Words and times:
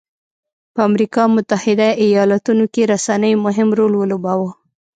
په 0.73 0.79
امریکا 0.89 1.23
متحده 1.35 1.89
ایالتونو 2.05 2.65
کې 2.73 2.81
رسنیو 2.93 3.41
مهم 3.45 3.69
رول 3.77 3.93
ولوباوه. 3.97 4.49